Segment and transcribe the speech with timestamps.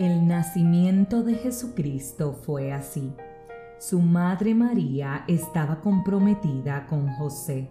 [0.00, 3.12] El nacimiento de Jesucristo fue así.
[3.78, 7.68] Su madre María estaba comprometida con José,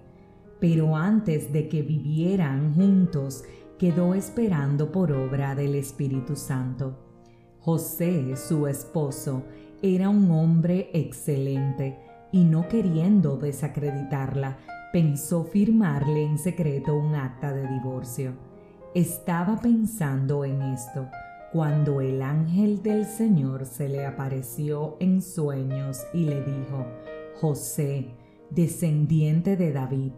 [0.60, 3.44] pero antes de que vivieran juntos,
[3.79, 6.99] quedó esperando por obra del Espíritu Santo.
[7.62, 9.46] José, su esposo,
[9.81, 11.97] era un hombre excelente
[12.31, 14.59] y no queriendo desacreditarla,
[14.93, 18.34] pensó firmarle en secreto un acta de divorcio.
[18.93, 21.09] Estaba pensando en esto
[21.52, 26.85] cuando el ángel del Señor se le apareció en sueños y le dijo,
[27.41, 28.12] José,
[28.52, 30.12] descendiente de David,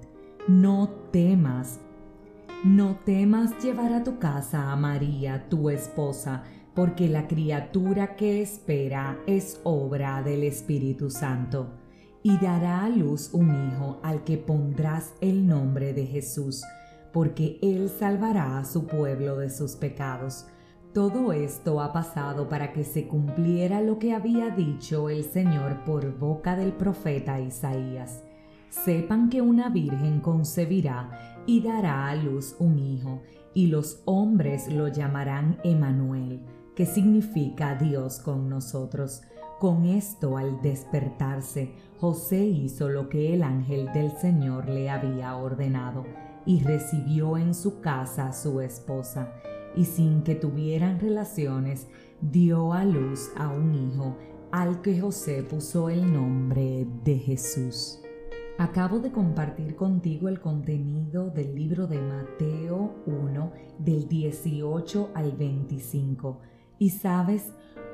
[0.47, 1.79] no temas,
[2.65, 9.17] no temas llevar a tu casa a María, tu esposa, porque la criatura que espera
[9.25, 11.69] es obra del Espíritu Santo,
[12.23, 16.61] y dará a luz un hijo al que pondrás el nombre de Jesús,
[17.13, 20.45] porque él salvará a su pueblo de sus pecados
[20.93, 26.17] todo esto ha pasado para que se cumpliera lo que había dicho el Señor por
[26.17, 28.23] boca del profeta Isaías.
[28.69, 33.21] Sepan que una virgen concebirá y dará a luz un hijo,
[33.53, 36.41] y los hombres lo llamarán Emanuel,
[36.75, 39.21] que significa Dios con nosotros.
[39.59, 46.05] Con esto, al despertarse, José hizo lo que el ángel del Señor le había ordenado,
[46.45, 49.31] y recibió en su casa a su esposa
[49.75, 51.87] y sin que tuvieran relaciones,
[52.21, 54.17] dio a luz a un hijo
[54.51, 58.01] al que José puso el nombre de Jesús.
[58.57, 66.39] Acabo de compartir contigo el contenido del libro de Mateo 1 del 18 al 25.
[66.77, 67.53] Y sabes,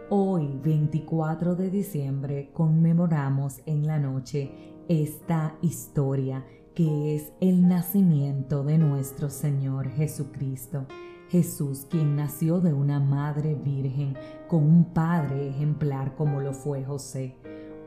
[0.09, 4.51] hoy 24 de diciembre conmemoramos en la noche
[4.89, 10.85] esta historia que es el nacimiento de nuestro Señor Jesucristo.
[11.29, 14.15] Jesús, quien nació de una madre virgen
[14.47, 17.35] con un padre ejemplar como lo fue José.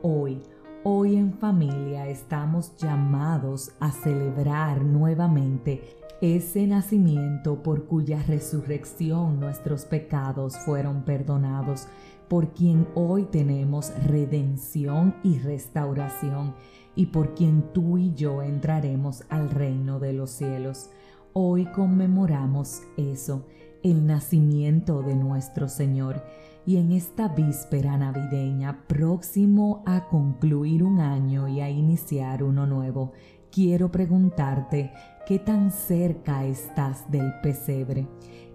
[0.02, 0.42] Hoy,
[0.84, 10.58] hoy en familia estamos llamados a celebrar nuevamente ese nacimiento por cuya resurrección nuestros pecados
[10.58, 11.89] fueron perdonados,
[12.28, 16.55] por quien hoy tenemos redención y restauración,
[16.95, 20.90] y por quien tú y yo entraremos al reino de los cielos.
[21.33, 23.46] Hoy conmemoramos eso,
[23.85, 26.24] el nacimiento de nuestro Señor.
[26.67, 33.13] Y en esta víspera navideña, próximo a concluir un año y a iniciar uno nuevo,
[33.52, 34.92] quiero preguntarte
[35.24, 38.08] qué tan cerca estás del pesebre,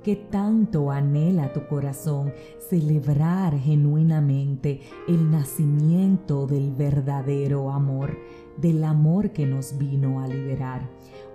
[0.04, 2.34] qué tanto anhela tu corazón
[2.70, 8.18] celebrar genuinamente el nacimiento del verdadero amor,
[8.58, 10.90] del amor que nos vino a liberar.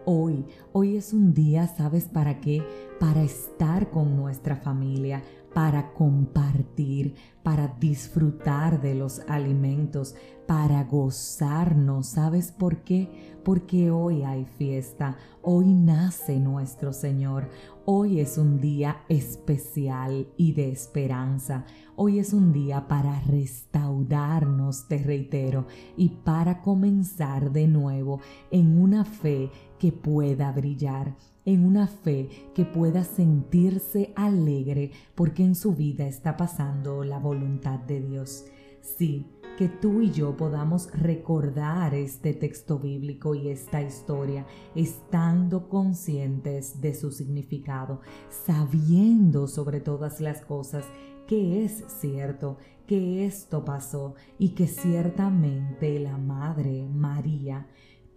[0.06, 2.62] Hoy, hoy es un día, ¿sabes para qué?
[2.98, 5.22] Para estar con nuestra familia,
[5.52, 10.14] para compartir, para disfrutar de los alimentos,
[10.46, 12.06] para gozarnos.
[12.06, 13.36] ¿Sabes por qué?
[13.44, 17.48] Porque hoy hay fiesta, hoy nace nuestro Señor,
[17.84, 21.64] hoy es un día especial y de esperanza,
[21.96, 29.04] hoy es un día para restaurarnos, te reitero, y para comenzar de nuevo en una
[29.04, 29.50] fe
[29.80, 36.36] que pueda brillar en una fe que pueda sentirse alegre porque en su vida está
[36.36, 38.44] pasando la voluntad de Dios.
[38.82, 39.26] Sí,
[39.56, 46.94] que tú y yo podamos recordar este texto bíblico y esta historia estando conscientes de
[46.94, 50.84] su significado, sabiendo sobre todas las cosas
[51.26, 57.68] que es cierto, que esto pasó y que ciertamente la Madre María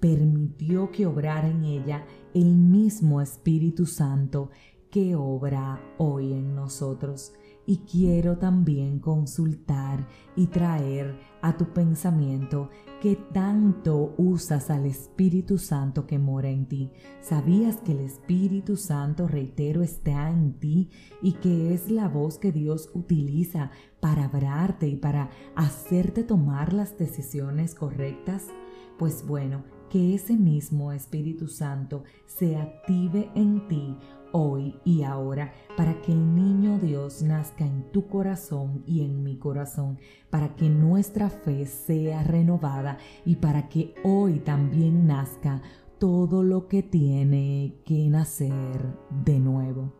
[0.03, 4.49] permitió que obrara en ella el mismo Espíritu Santo
[4.91, 7.31] que obra hoy en nosotros.
[7.65, 10.05] Y quiero también consultar
[10.35, 12.69] y traer a tu pensamiento
[13.01, 16.91] que tanto usas al Espíritu Santo que mora en ti.
[17.21, 20.89] ¿Sabías que el Espíritu Santo, reitero, está en ti
[21.21, 23.71] y que es la voz que Dios utiliza
[24.01, 28.49] para hablarte y para hacerte tomar las decisiones correctas?
[28.99, 29.63] Pues bueno,
[29.93, 33.95] que ese mismo Espíritu Santo se active en ti
[34.31, 39.37] hoy y ahora para que el niño Dios nazca en tu corazón y en mi
[39.37, 39.99] corazón,
[40.31, 45.61] para que nuestra fe sea renovada y para que hoy también nazca
[45.99, 49.93] todo lo que tiene que nacer de nuevo.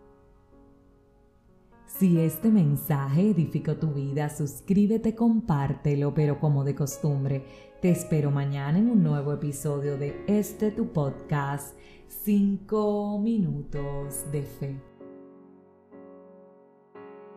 [1.86, 7.46] Si este mensaje edificó tu vida, suscríbete, compártelo, pero como de costumbre,
[7.84, 11.78] te espero mañana en un nuevo episodio de este tu podcast,
[12.08, 14.93] 5 minutos de fe.